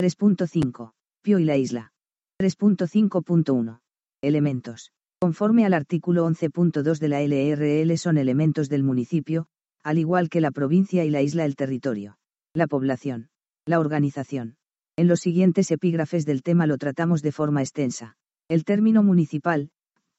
[0.00, 0.90] 3.5.
[1.22, 1.92] Pío y la isla.
[2.40, 3.78] 3.5.1.
[4.22, 4.90] Elementos.
[5.20, 9.46] Conforme al artículo 11.2 de la LRL son elementos del municipio,
[9.84, 12.16] al igual que la provincia y la isla el territorio.
[12.54, 13.28] La población.
[13.66, 14.56] La organización.
[14.96, 18.16] En los siguientes epígrafes del tema lo tratamos de forma extensa.
[18.48, 19.70] El término municipal,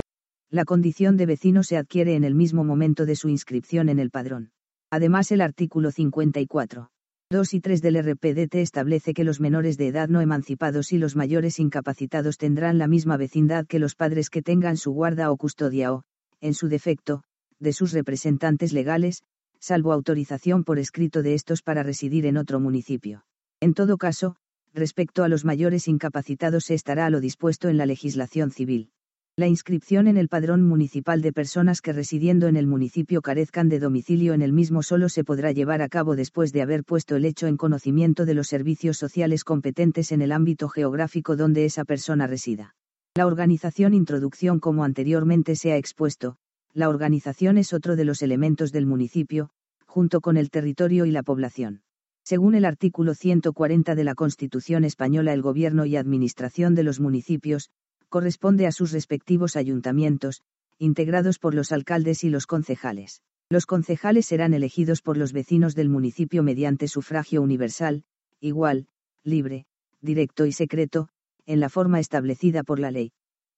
[0.48, 4.10] la condición de vecino se adquiere en el mismo momento de su inscripción en el
[4.12, 4.52] padrón.
[4.90, 6.90] Además, el artículo 54.
[7.30, 11.14] 2 y 3 del RPDT establece que los menores de edad no emancipados y los
[11.14, 15.92] mayores incapacitados tendrán la misma vecindad que los padres que tengan su guarda o custodia
[15.92, 16.04] o,
[16.40, 17.22] en su defecto,
[17.58, 19.24] de sus representantes legales,
[19.60, 23.24] salvo autorización por escrito de estos para residir en otro municipio.
[23.60, 24.36] En todo caso,
[24.72, 28.90] respecto a los mayores incapacitados se estará a lo dispuesto en la legislación civil.
[29.38, 33.78] La inscripción en el padrón municipal de personas que residiendo en el municipio carezcan de
[33.78, 37.24] domicilio en el mismo solo se podrá llevar a cabo después de haber puesto el
[37.24, 42.26] hecho en conocimiento de los servicios sociales competentes en el ámbito geográfico donde esa persona
[42.26, 42.74] resida.
[43.14, 46.34] La organización Introducción como anteriormente se ha expuesto,
[46.74, 49.50] la organización es otro de los elementos del municipio,
[49.86, 51.82] junto con el territorio y la población.
[52.24, 57.70] Según el artículo 140 de la Constitución española, el gobierno y administración de los municipios,
[58.08, 60.42] corresponde a sus respectivos ayuntamientos,
[60.78, 63.22] integrados por los alcaldes y los concejales.
[63.50, 68.04] Los concejales serán elegidos por los vecinos del municipio mediante sufragio universal,
[68.40, 68.88] igual,
[69.24, 69.66] libre,
[70.00, 71.08] directo y secreto,
[71.46, 73.12] en la forma establecida por la ley.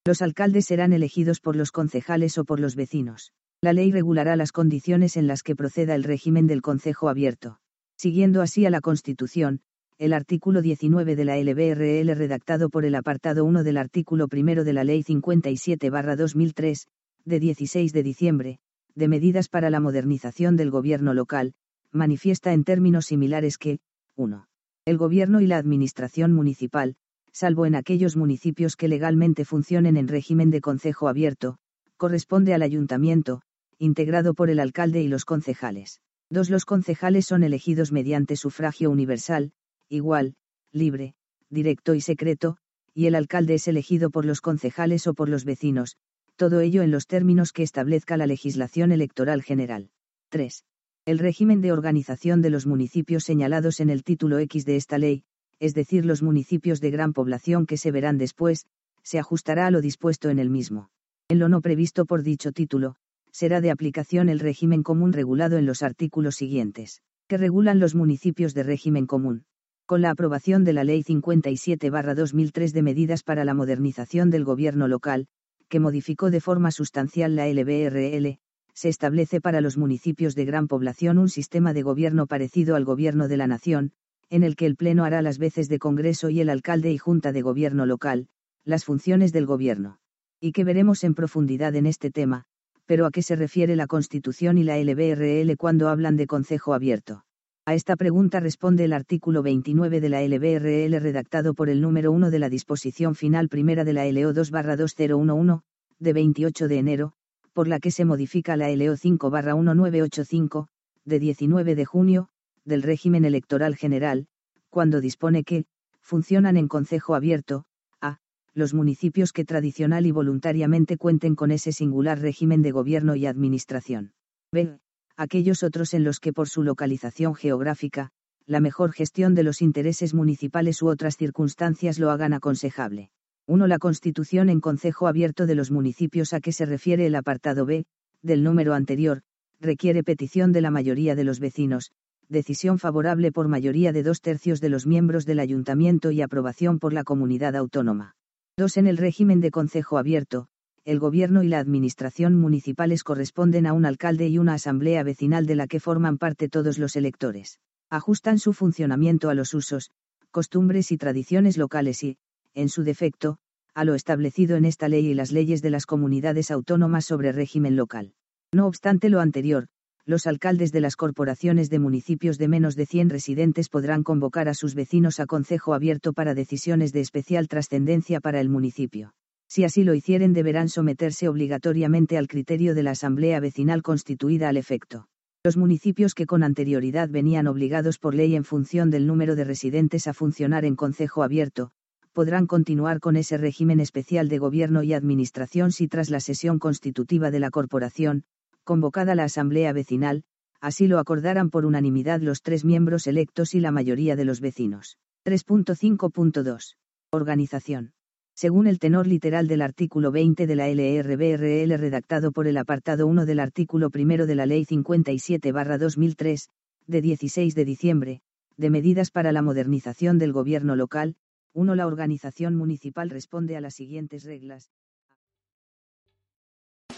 [0.05, 3.32] Los alcaldes serán elegidos por los concejales o por los vecinos.
[3.61, 7.61] La ley regulará las condiciones en las que proceda el régimen del concejo abierto
[8.00, 9.61] siguiendo así a la Constitución,
[10.00, 14.73] el artículo 19 de la LBRL redactado por el apartado 1 del artículo 1 de
[14.73, 16.87] la Ley 57-2003,
[17.26, 18.61] de 16 de diciembre,
[18.94, 21.52] de medidas para la modernización del gobierno local,
[21.93, 23.81] manifiesta en términos similares que,
[24.17, 24.47] 1.
[24.87, 26.97] El gobierno y la administración municipal,
[27.31, 31.58] salvo en aquellos municipios que legalmente funcionen en régimen de concejo abierto,
[31.99, 33.43] corresponde al ayuntamiento,
[33.76, 36.00] integrado por el alcalde y los concejales.
[36.31, 36.49] 2.
[36.49, 39.52] Los concejales son elegidos mediante sufragio universal,
[39.90, 40.34] igual,
[40.72, 41.14] libre,
[41.50, 42.56] directo y secreto,
[42.94, 45.96] y el alcalde es elegido por los concejales o por los vecinos,
[46.37, 49.90] todo ello en los términos que establezca la legislación electoral general.
[50.31, 50.64] 3.
[51.06, 55.25] El régimen de organización de los municipios señalados en el título X de esta ley,
[55.58, 58.66] es decir, los municipios de gran población que se verán después,
[59.02, 60.90] se ajustará a lo dispuesto en el mismo.
[61.28, 62.96] En lo no previsto por dicho título,
[63.32, 68.54] será de aplicación el régimen común regulado en los artículos siguientes, que regulan los municipios
[68.54, 69.44] de régimen común.
[69.90, 75.26] Con la aprobación de la Ley 57-2003 de medidas para la modernización del gobierno local,
[75.69, 78.38] que modificó de forma sustancial la LBRL,
[78.72, 83.26] se establece para los municipios de gran población un sistema de gobierno parecido al gobierno
[83.26, 83.90] de la nación,
[84.28, 87.32] en el que el Pleno hará las veces de Congreso y el alcalde y Junta
[87.32, 88.28] de Gobierno local,
[88.64, 89.98] las funciones del gobierno.
[90.38, 92.44] Y que veremos en profundidad en este tema,
[92.87, 97.25] pero a qué se refiere la Constitución y la LBRL cuando hablan de Consejo Abierto.
[97.67, 102.31] A esta pregunta responde el artículo 29 de la LBRL redactado por el número 1
[102.31, 105.62] de la disposición final primera de la LO 2-2011,
[105.99, 107.12] de 28 de enero,
[107.53, 110.67] por la que se modifica la LO 5-1985,
[111.05, 112.29] de 19 de junio,
[112.65, 114.27] del régimen electoral general,
[114.69, 115.65] cuando dispone que,
[116.01, 117.67] funcionan en concejo abierto,
[118.01, 118.19] a,
[118.55, 124.12] los municipios que tradicional y voluntariamente cuenten con ese singular régimen de gobierno y administración.
[124.51, 124.81] b.
[125.20, 128.08] aquellos otros en los que por su localización geográfica,
[128.46, 133.11] la mejor gestión de los intereses municipales u otras circunstancias lo hagan aconsejable.
[133.46, 133.67] 1.
[133.67, 137.84] La constitución en concejo abierto de los municipios a que se refiere el apartado B,
[138.22, 139.20] del número anterior,
[139.61, 141.90] requiere petición de la mayoría de los vecinos,
[142.31, 146.94] decisión favorable por mayoría de dos tercios de los miembros del ayuntamiento y aprobación por
[146.94, 148.14] la comunidad autónoma.
[148.56, 148.78] 2.
[148.78, 150.46] En el régimen de concejo abierto,
[150.85, 155.55] el gobierno y la administración municipales corresponden a un alcalde y una asamblea vecinal de
[155.55, 157.61] la que forman parte todos los electores.
[157.91, 159.91] Ajustan su funcionamiento a los usos,
[160.31, 162.17] costumbres y tradiciones locales y,
[162.55, 163.38] en su defecto,
[163.75, 167.76] a lo establecido en esta ley y las leyes de las comunidades autónomas sobre régimen
[167.76, 168.15] local.
[168.53, 169.67] No obstante lo anterior,
[170.06, 174.55] los alcaldes de las corporaciones de municipios de menos de 100 residentes podrán convocar a
[174.55, 179.12] sus vecinos a concejo abierto para decisiones de especial trascendencia para el municipio.
[179.50, 184.56] Si así lo hicieren deberán someterse obligatoriamente al criterio de la asamblea vecinal constituida al
[184.56, 185.08] efecto.
[185.43, 190.06] Los municipios que con anterioridad venían obligados por ley en función del número de residentes
[190.06, 191.73] a funcionar en concejo abierto,
[192.12, 197.32] podrán continuar con ese régimen especial de gobierno y administración si tras la sesión constitutiva
[197.32, 198.23] de la corporación,
[198.62, 200.23] convocada la asamblea vecinal,
[200.61, 204.97] así lo acordaran por unanimidad los tres miembros electos y la mayoría de los vecinos.
[205.26, 206.76] 3.5.2.
[207.11, 207.94] Organización.
[208.40, 213.26] Según el tenor literal del artículo 20 de la LRBRL redactado por el apartado 1
[213.26, 216.48] del artículo 1 de la Ley 57-2003,
[216.87, 218.22] de 16 de diciembre,
[218.56, 221.16] de medidas para la modernización del gobierno local,
[221.52, 221.75] 1.
[221.75, 224.70] La organización municipal responde a las siguientes reglas.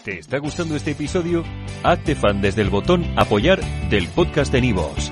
[0.05, 1.43] ¿Te está gustando este episodio?
[1.83, 3.59] Hazte fan desde el botón Apoyar
[3.89, 5.11] del podcast de Nivos.